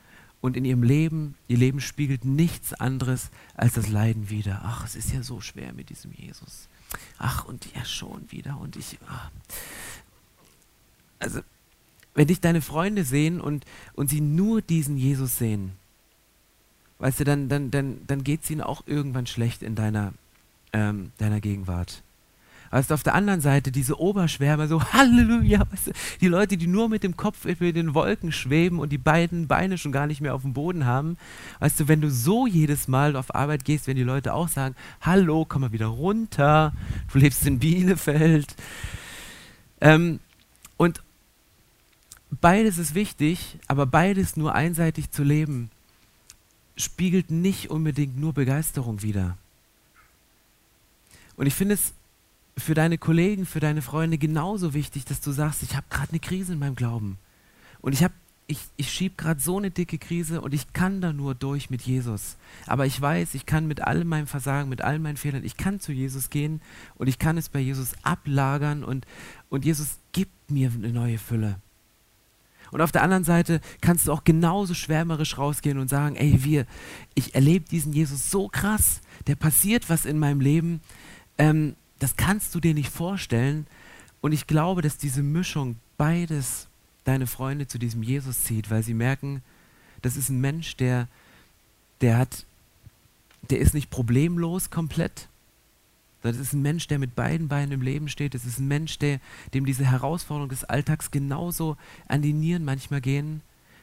[0.45, 4.61] Und in ihrem Leben, ihr Leben spiegelt nichts anderes als das Leiden wieder.
[4.63, 6.69] Ach, es ist ja so schwer mit diesem Jesus.
[7.17, 8.61] Ach, und ja schon wieder.
[8.61, 8.99] Und ich.
[9.09, 9.31] Ach.
[11.19, 11.41] Also,
[12.15, 15.73] wenn dich deine Freunde sehen und, und sie nur diesen Jesus sehen,
[16.99, 20.13] weißt du, dann, dann, dann, dann geht es ihnen auch irgendwann schlecht in deiner,
[20.75, 22.03] ähm, deiner Gegenwart.
[22.75, 26.89] Du, auf der anderen Seite diese Oberschwärmer, so Halleluja, weißt du, die Leute, die nur
[26.89, 30.35] mit dem Kopf über den Wolken schweben und die beiden Beine schon gar nicht mehr
[30.35, 31.17] auf dem Boden haben.
[31.61, 34.75] Weißt du, wenn du so jedes Mal auf Arbeit gehst, wenn die Leute auch sagen,
[35.01, 36.73] Hallo, komm mal wieder runter,
[37.13, 38.57] du lebst in Bielefeld.
[39.81, 40.19] Ähm,
[40.77, 41.01] und
[42.41, 45.71] beides ist wichtig, aber beides nur einseitig zu leben,
[46.77, 49.39] spiegelt nicht unbedingt nur Begeisterung wider.
[51.37, 51.93] Und ich finde es
[52.57, 56.21] für deine Kollegen, für deine Freunde genauso wichtig, dass du sagst, ich habe gerade eine
[56.21, 57.19] Krise in meinem Glauben.
[57.81, 58.15] Und ich habe
[58.47, 61.83] ich, ich schiebe gerade so eine dicke Krise und ich kann da nur durch mit
[61.83, 62.37] Jesus.
[62.67, 65.81] Aber ich weiß, ich kann mit all meinem Versagen, mit all meinen Fehlern, ich kann
[65.81, 66.61] zu Jesus gehen
[66.97, 69.07] und ich kann es bei Jesus ablagern und,
[69.49, 71.57] und Jesus gibt mir eine neue Fülle.
[72.71, 76.67] Und auf der anderen Seite kannst du auch genauso schwärmerisch rausgehen und sagen, ey, wir,
[77.15, 80.81] ich erlebe diesen Jesus so krass, der passiert was in meinem Leben,
[81.39, 83.67] ähm, das kannst du dir nicht vorstellen.
[84.21, 86.67] Und ich glaube, dass diese Mischung beides
[87.05, 89.43] deine Freunde zu diesem Jesus zieht, weil sie merken,
[90.03, 91.09] das ist ein Mensch, der,
[92.03, 92.45] der hat,
[93.49, 95.29] der ist nicht problemlos komplett,
[96.21, 98.35] das ist ein Mensch, der mit beiden Beinen im Leben steht.
[98.35, 99.19] Es ist ein Mensch, der,
[99.55, 103.41] dem diese Herausforderungen des Alltags genauso an die Nieren manchmal gehen.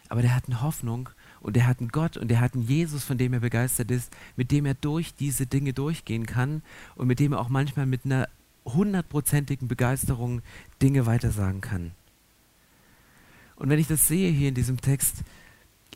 [0.09, 1.09] Aber der hat eine Hoffnung
[1.41, 4.13] und der hat einen Gott und der hat einen Jesus, von dem er begeistert ist,
[4.35, 6.61] mit dem er durch diese Dinge durchgehen kann
[6.95, 8.29] und mit dem er auch manchmal mit einer
[8.65, 10.41] hundertprozentigen Begeisterung
[10.81, 11.91] Dinge weitersagen kann.
[13.55, 15.23] Und wenn ich das sehe hier in diesem Text,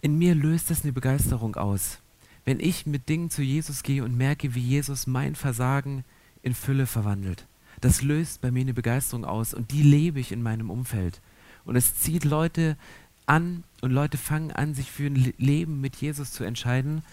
[0.01, 1.99] in mir löst das eine Begeisterung aus.
[2.43, 6.03] Wenn ich mit Dingen zu Jesus gehe und merke, wie Jesus mein Versagen
[6.43, 7.47] in Fülle verwandelt.
[7.81, 11.21] Das löst bei mir eine Begeisterung aus und die lebe ich in meinem Umfeld.
[11.65, 12.77] Und es zieht Leute
[13.25, 17.03] an und Leute fangen an, sich für ein Leben mit Jesus zu entscheiden.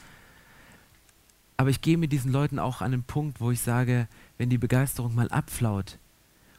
[1.56, 4.58] Aber ich gehe mit diesen Leuten auch an einen Punkt, wo ich sage, wenn die
[4.58, 5.98] Begeisterung mal abflaut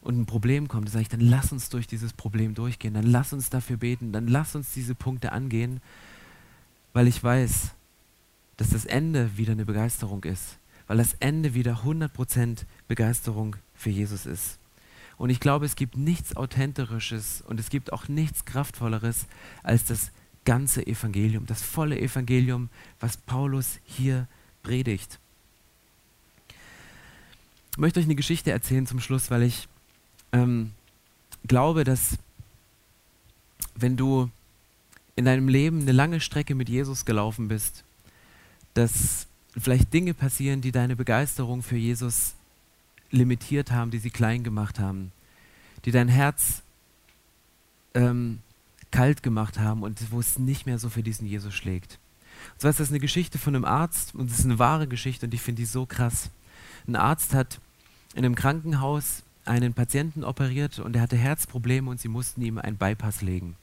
[0.02, 3.08] und ein Problem kommt, dann sage ich, dann lass uns durch dieses Problem durchgehen, dann
[3.08, 5.82] lass uns dafür beten, dann lass uns diese Punkte angehen,
[6.94, 7.72] weil ich weiß,
[8.58, 14.26] dass das Ende wieder eine Begeisterung ist weil das Ende wieder 100% Begeisterung für Jesus
[14.26, 14.60] ist.
[15.18, 19.26] Und ich glaube, es gibt nichts Authentisches und es gibt auch nichts Kraftvolleres
[19.62, 20.12] als das
[20.46, 24.28] ganze Evangelium, das volle Evangelium, was Paulus hier
[24.62, 25.20] predigt.
[27.72, 29.68] Ich möchte euch eine Geschichte erzählen zum Schluss, weil ich
[30.32, 30.72] ähm,
[31.48, 32.18] glaube, dass
[33.76, 34.30] wenn du
[35.16, 37.84] in deinem Leben eine lange Strecke mit Jesus gelaufen bist,
[38.74, 42.34] dass vielleicht Dinge passieren, die deine Begeisterung für Jesus
[43.14, 45.12] limitiert haben, die sie klein gemacht haben,
[45.86, 46.64] die dein Herz
[47.94, 48.40] ähm,
[48.92, 52.00] kalt gemacht haben und wo es nicht mehr so für diesen Jesus schlägt.
[52.54, 55.28] Und zwar ist das eine Geschichte von einem Arzt und es ist eine wahre Geschichte
[55.28, 56.30] und ich finde die so krass.
[56.88, 57.60] Ein Arzt hat
[58.16, 62.78] in einem Krankenhaus einen Patienten operiert und er hatte Herzprobleme und sie mussten ihm einen
[62.78, 63.56] Bypass legen.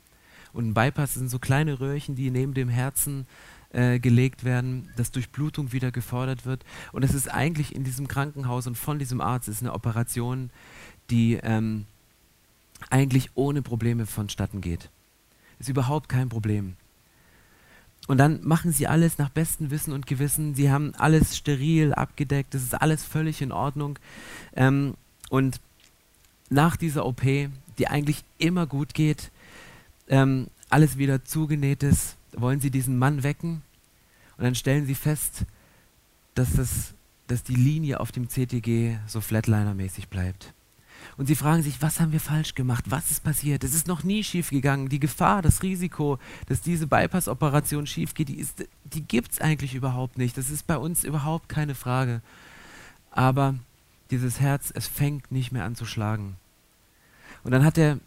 [0.52, 3.26] Und ein Bypass sind so kleine Röhrchen, die neben dem Herzen
[3.72, 6.64] äh, gelegt werden, dass Durchblutung wieder gefordert wird.
[6.92, 10.50] Und es ist eigentlich in diesem Krankenhaus und von diesem Arzt ist eine Operation,
[11.11, 11.87] die ähm,
[12.88, 14.90] eigentlich ohne Probleme vonstatten geht.
[15.59, 16.76] Ist überhaupt kein Problem.
[18.06, 20.54] Und dann machen sie alles nach bestem Wissen und Gewissen.
[20.54, 22.54] Sie haben alles steril abgedeckt.
[22.54, 23.98] Das ist alles völlig in Ordnung.
[24.56, 24.94] Ähm,
[25.28, 25.61] und
[26.48, 29.30] nach dieser OP, die eigentlich immer gut geht,
[30.09, 33.62] ähm, alles wieder zugenäht ist, wollen sie diesen Mann wecken
[34.36, 35.44] und dann stellen sie fest,
[36.34, 36.94] dass, das,
[37.26, 40.52] dass die Linie auf dem CTG so Flatliner-mäßig bleibt.
[41.16, 42.84] Und sie fragen sich, was haben wir falsch gemacht?
[42.88, 43.64] Was ist passiert?
[43.64, 44.88] Es ist noch nie schief gegangen.
[44.88, 48.46] Die Gefahr, das Risiko, dass diese Bypass-Operation schief geht, die,
[48.84, 50.36] die gibt es eigentlich überhaupt nicht.
[50.36, 52.22] Das ist bei uns überhaupt keine Frage.
[53.10, 53.54] Aber
[54.10, 56.36] dieses Herz, es fängt nicht mehr an zu schlagen.
[57.44, 57.98] Und dann hat der,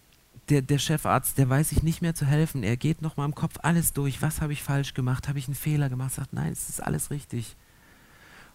[0.49, 2.63] der, der Chefarzt, der weiß sich nicht mehr zu helfen.
[2.63, 4.21] Er geht nochmal im Kopf alles durch.
[4.21, 5.27] Was habe ich falsch gemacht?
[5.27, 6.13] Habe ich einen Fehler gemacht?
[6.13, 7.56] Sagt, nein, es ist alles richtig.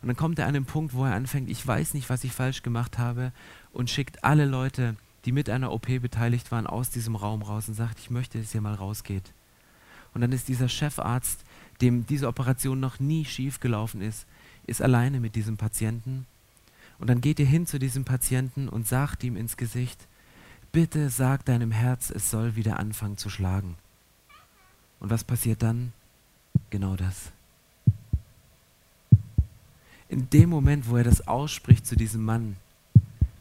[0.01, 2.33] Und dann kommt er an den Punkt, wo er anfängt, ich weiß nicht, was ich
[2.33, 3.33] falsch gemacht habe
[3.73, 7.75] und schickt alle Leute, die mit einer OP beteiligt waren, aus diesem Raum raus und
[7.75, 9.33] sagt, ich möchte, dass ihr mal rausgeht.
[10.15, 11.41] Und dann ist dieser Chefarzt,
[11.81, 14.27] dem diese Operation noch nie schief gelaufen ist,
[14.67, 16.27] ist alleine mit diesem Patienten.
[16.99, 20.07] Und dann geht ihr hin zu diesem Patienten und sagt ihm ins Gesicht,
[20.73, 23.77] bitte sag deinem Herz, es soll wieder anfangen zu schlagen.
[25.01, 25.93] Und was passiert dann?
[26.71, 27.33] Genau das.
[30.09, 32.57] In dem Moment, wo er das ausspricht zu diesem Mann,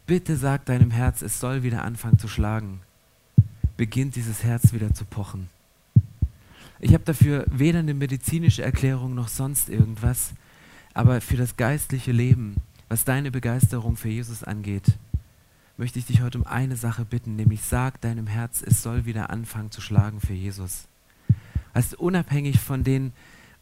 [0.06, 2.82] bitte sag deinem Herz, es soll wieder anfangen zu schlagen,
[3.78, 5.50] beginnt dieses Herz wieder zu pochen.
[6.80, 10.34] Ich habe dafür weder eine medizinische Erklärung noch sonst irgendwas,
[10.94, 12.58] aber für das geistliche Leben,
[12.90, 14.98] was deine Begeisterung für Jesus angeht,
[15.78, 19.30] möchte ich dich heute um eine Sache bitten, nämlich sag deinem Herz, es soll wieder
[19.30, 20.88] anfangen zu schlagen für Jesus.
[21.74, 23.14] Also unabhängig von den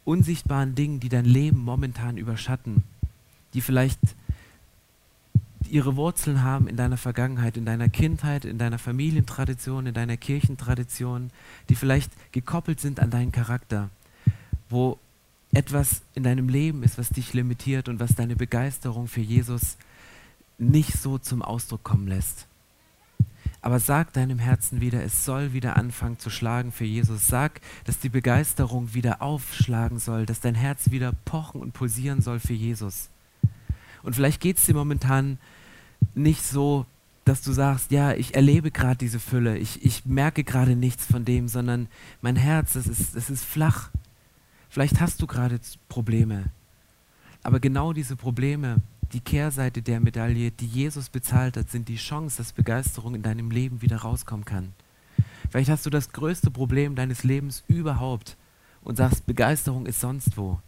[0.04, 2.84] unsichtbaren Dingen, die dein Leben momentan überschatten,
[3.52, 4.00] die vielleicht
[5.68, 11.30] ihre Wurzeln haben in deiner Vergangenheit, in deiner Kindheit, in deiner Familientradition, in deiner Kirchentradition,
[11.68, 13.90] die vielleicht gekoppelt sind an deinen Charakter,
[14.70, 14.98] wo
[15.52, 19.76] etwas in deinem Leben ist, was dich limitiert und was deine Begeisterung für Jesus
[20.58, 22.46] nicht so zum Ausdruck kommen lässt.
[23.60, 27.26] Aber sag deinem Herzen wieder, es soll wieder anfangen zu schlagen für Jesus.
[27.26, 32.38] Sag, dass die Begeisterung wieder aufschlagen soll, dass dein Herz wieder pochen und pulsieren soll
[32.38, 33.08] für Jesus.
[34.02, 35.38] Und vielleicht geht es dir momentan
[36.14, 36.86] nicht so,
[37.24, 41.24] dass du sagst, ja, ich erlebe gerade diese Fülle, ich, ich merke gerade nichts von
[41.24, 41.88] dem, sondern
[42.22, 43.90] mein Herz, das ist, das ist flach.
[44.68, 46.44] Vielleicht hast du gerade Probleme.
[47.42, 48.76] Aber genau diese Probleme,
[49.12, 53.50] die Kehrseite der Medaille, die Jesus bezahlt hat, sind die Chance, dass Begeisterung in deinem
[53.50, 54.72] Leben wieder rauskommen kann.
[55.50, 58.36] Vielleicht hast du das größte Problem deines Lebens überhaupt
[58.82, 60.60] und sagst, Begeisterung ist sonst wo.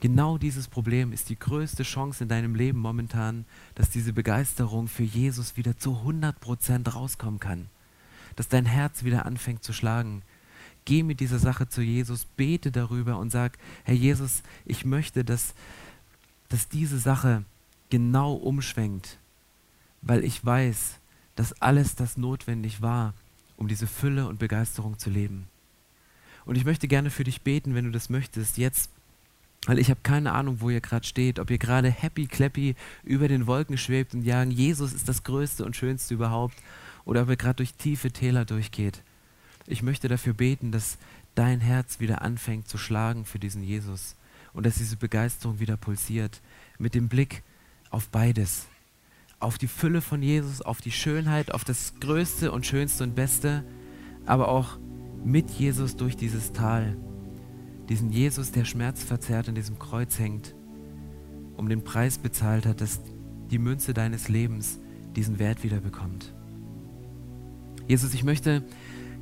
[0.00, 5.02] Genau dieses Problem ist die größte Chance in deinem Leben momentan, dass diese Begeisterung für
[5.02, 7.68] Jesus wieder zu 100% rauskommen kann.
[8.36, 10.22] Dass dein Herz wieder anfängt zu schlagen.
[10.84, 15.54] Geh mit dieser Sache zu Jesus, bete darüber und sag, Herr Jesus, ich möchte, dass,
[16.48, 17.44] dass diese Sache
[17.90, 19.18] genau umschwenkt,
[20.02, 20.98] weil ich weiß,
[21.36, 23.14] dass alles das notwendig war,
[23.56, 25.48] um diese Fülle und Begeisterung zu leben.
[26.44, 28.90] Und ich möchte gerne für dich beten, wenn du das möchtest, jetzt
[29.66, 32.74] weil ich habe keine Ahnung, wo ihr gerade steht, ob ihr gerade happy clappy
[33.04, 36.56] über den Wolken schwebt und jagen, Jesus ist das Größte und Schönste überhaupt,
[37.04, 39.02] oder ob ihr gerade durch tiefe Täler durchgeht.
[39.66, 40.98] Ich möchte dafür beten, dass
[41.34, 44.16] dein Herz wieder anfängt zu schlagen für diesen Jesus
[44.52, 46.40] und dass diese Begeisterung wieder pulsiert
[46.78, 47.42] mit dem Blick
[47.90, 48.66] auf beides.
[49.40, 53.64] Auf die Fülle von Jesus, auf die Schönheit, auf das Größte und Schönste und Beste,
[54.26, 54.78] aber auch
[55.24, 56.96] mit Jesus durch dieses Tal
[57.88, 60.54] diesen Jesus, der schmerzverzerrt an diesem Kreuz hängt,
[61.56, 63.00] um den Preis bezahlt hat, dass
[63.50, 64.78] die Münze deines Lebens
[65.16, 66.34] diesen Wert wieder bekommt.
[67.86, 68.62] Jesus, ich möchte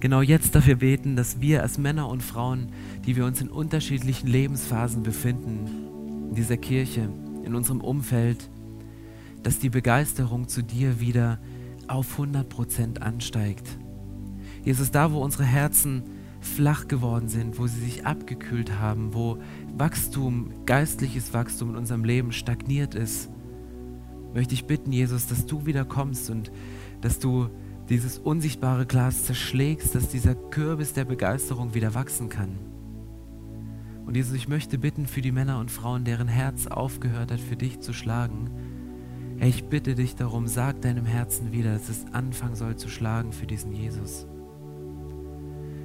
[0.00, 2.72] genau jetzt dafür beten, dass wir als Männer und Frauen,
[3.06, 7.08] die wir uns in unterschiedlichen Lebensphasen befinden, in dieser Kirche,
[7.44, 8.50] in unserem Umfeld,
[9.46, 11.38] dass die Begeisterung zu dir wieder
[11.86, 13.78] auf 100% ansteigt.
[14.64, 16.02] Jesus, da wo unsere Herzen
[16.40, 19.38] flach geworden sind, wo sie sich abgekühlt haben, wo
[19.76, 23.30] Wachstum, geistliches Wachstum in unserem Leben stagniert ist,
[24.34, 26.50] möchte ich bitten, Jesus, dass du wieder kommst und
[27.00, 27.48] dass du
[27.88, 32.58] dieses unsichtbare Glas zerschlägst, dass dieser Kürbis der Begeisterung wieder wachsen kann.
[34.06, 37.54] Und Jesus, ich möchte bitten für die Männer und Frauen, deren Herz aufgehört hat, für
[37.54, 38.50] dich zu schlagen.
[39.40, 43.46] Ich bitte dich darum, sag deinem Herzen wieder, dass es anfangen soll zu schlagen für
[43.46, 44.26] diesen Jesus.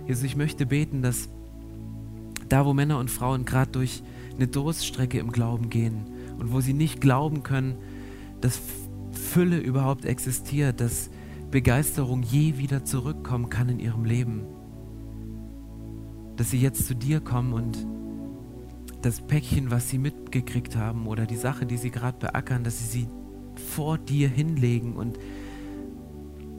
[0.08, 1.30] Jesus, ich möchte beten, dass
[2.50, 4.04] da, wo Männer und Frauen gerade durch
[4.36, 6.06] eine Durststrecke im Glauben gehen
[6.40, 7.76] und wo sie nicht glauben können,
[8.40, 8.60] dass
[9.12, 11.10] Fülle überhaupt existiert, dass
[11.52, 14.44] Begeisterung je wieder zurückkommen kann in ihrem Leben,
[16.38, 17.86] dass sie jetzt zu dir kommen und
[19.02, 22.86] das Päckchen, was sie mitgekriegt haben oder die Sache, die sie gerade beackern, dass sie
[22.86, 23.08] sie
[23.62, 25.18] vor dir hinlegen und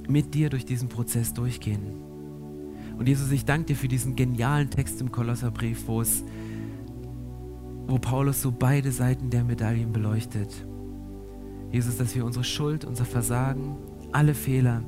[0.09, 1.82] mit dir durch diesen Prozess durchgehen.
[2.98, 6.24] Und Jesus, ich danke dir für diesen genialen Text im Kolosserbrief, wo es
[7.86, 10.66] wo Paulus so beide Seiten der Medaillen beleuchtet.
[11.70, 13.76] Jesus, dass wir unsere Schuld, unser Versagen,
[14.12, 14.82] alle Fehler,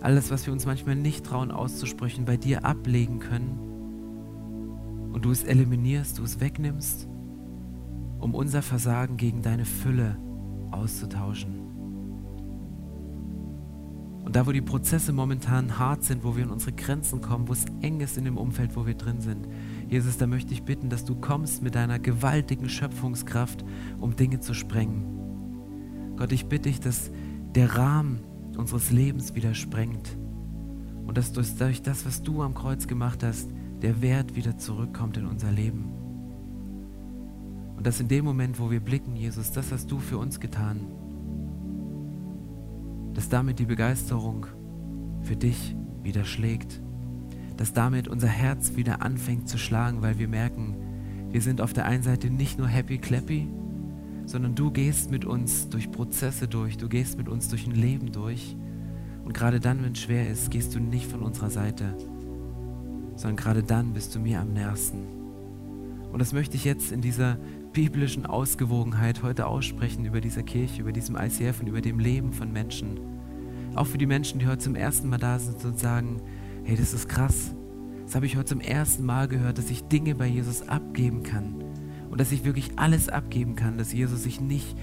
[0.00, 3.58] alles, was wir uns manchmal nicht trauen auszusprechen, bei dir ablegen können
[5.12, 7.08] und du es eliminierst, du es wegnimmst,
[8.20, 10.16] um unser Versagen gegen deine Fülle
[10.76, 11.66] auszutauschen.
[14.24, 17.52] Und da, wo die Prozesse momentan hart sind, wo wir in unsere Grenzen kommen, wo
[17.52, 19.46] es eng ist in dem Umfeld, wo wir drin sind,
[19.88, 23.64] Jesus, da möchte ich bitten, dass du kommst mit deiner gewaltigen Schöpfungskraft,
[24.00, 26.16] um Dinge zu sprengen.
[26.16, 27.12] Gott, ich bitte dich, dass
[27.54, 28.18] der Rahmen
[28.56, 30.16] unseres Lebens wieder sprengt
[31.06, 33.50] und dass durch das, was du am Kreuz gemacht hast,
[33.80, 35.95] der Wert wieder zurückkommt in unser Leben.
[37.86, 40.80] Dass in dem Moment, wo wir blicken, Jesus, das hast du für uns getan,
[43.14, 44.46] dass damit die Begeisterung
[45.22, 46.82] für dich wieder schlägt,
[47.56, 50.74] dass damit unser Herz wieder anfängt zu schlagen, weil wir merken,
[51.30, 53.46] wir sind auf der einen Seite nicht nur happy clappy,
[54.24, 58.10] sondern du gehst mit uns durch Prozesse durch, du gehst mit uns durch ein Leben
[58.10, 58.56] durch.
[59.24, 61.96] Und gerade dann, wenn es schwer ist, gehst du nicht von unserer Seite,
[63.14, 65.16] sondern gerade dann bist du mir am nächsten.
[66.16, 67.36] Und das möchte ich jetzt in dieser
[67.76, 72.50] biblischen Ausgewogenheit heute aussprechen über dieser Kirche, über diesem ICF und über dem Leben von
[72.50, 72.98] Menschen.
[73.74, 76.22] Auch für die Menschen, die heute zum ersten Mal da sind und sagen,
[76.64, 77.54] hey, das ist krass.
[78.06, 81.62] Das habe ich heute zum ersten Mal gehört, dass ich Dinge bei Jesus abgeben kann.
[82.08, 84.74] Und dass ich wirklich alles abgeben kann, dass Jesus sich nicht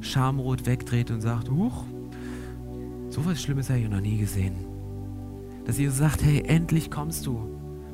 [0.00, 1.84] schamrot wegdreht und sagt, huch,
[3.10, 4.56] so was Schlimmes habe ich noch nie gesehen.
[5.64, 7.38] Dass Jesus sagt, hey, endlich kommst du.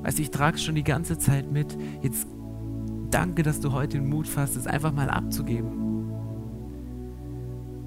[0.05, 1.76] Weißt du, ich trage es schon die ganze Zeit mit.
[2.01, 2.26] Jetzt
[3.11, 5.88] danke, dass du heute den Mut fasst, es einfach mal abzugeben.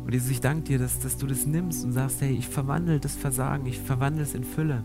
[0.04, 3.00] Und Jesus, ich danke dir, dass, dass du das nimmst und sagst, hey, ich verwandle
[3.00, 4.84] das Versagen, ich verwandle es in Fülle.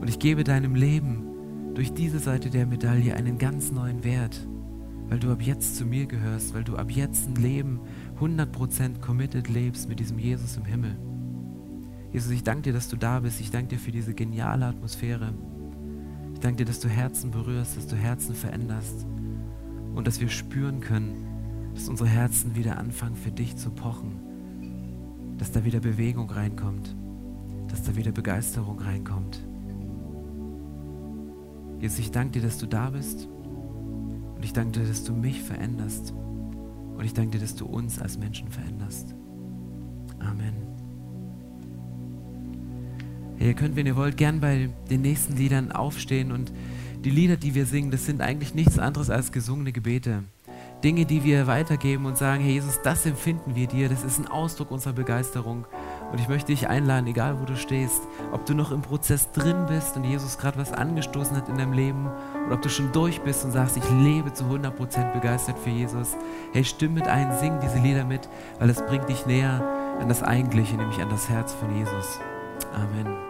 [0.00, 4.46] Und ich gebe deinem Leben durch diese Seite der Medaille einen ganz neuen Wert,
[5.08, 7.80] weil du ab jetzt zu mir gehörst, weil du ab jetzt ein Leben
[8.20, 10.96] 100% committed lebst mit diesem Jesus im Himmel.
[12.12, 13.40] Jesus, ich danke dir, dass du da bist.
[13.40, 15.32] Ich danke dir für diese geniale Atmosphäre.
[16.40, 19.04] Ich danke dir, dass du Herzen berührst, dass du Herzen veränderst
[19.94, 25.52] und dass wir spüren können, dass unsere Herzen wieder anfangen für dich zu pochen, dass
[25.52, 26.96] da wieder Bewegung reinkommt,
[27.68, 29.44] dass da wieder Begeisterung reinkommt.
[31.78, 33.28] Jesus, ich danke dir, dass du da bist
[34.34, 36.14] und ich danke dir, dass du mich veränderst
[36.96, 39.14] und ich danke dir, dass du uns als Menschen veränderst.
[40.20, 40.69] Amen.
[43.40, 46.52] Ihr könnt, wenn ihr wollt, gern bei den nächsten Liedern aufstehen und
[47.04, 50.22] die Lieder, die wir singen, das sind eigentlich nichts anderes als gesungene Gebete.
[50.84, 54.28] Dinge, die wir weitergeben und sagen, hey Jesus, das empfinden wir dir, das ist ein
[54.28, 55.64] Ausdruck unserer Begeisterung.
[56.12, 59.66] Und ich möchte dich einladen, egal wo du stehst, ob du noch im Prozess drin
[59.68, 62.08] bist und Jesus gerade was angestoßen hat in deinem Leben
[62.46, 66.16] oder ob du schon durch bist und sagst, ich lebe zu 100% begeistert für Jesus.
[66.52, 68.28] Hey, stimm mit ein, sing diese Lieder mit,
[68.58, 69.62] weil es bringt dich näher
[69.98, 72.20] an das Eigentliche, nämlich an das Herz von Jesus.
[72.74, 73.29] Amen.